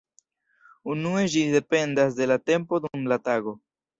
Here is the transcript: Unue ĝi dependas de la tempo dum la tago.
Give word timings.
Unue 0.93 1.19
ĝi 1.33 1.43
dependas 1.57 2.17
de 2.21 2.27
la 2.31 2.39
tempo 2.51 2.83
dum 2.87 3.05
la 3.13 3.21
tago. 3.29 3.57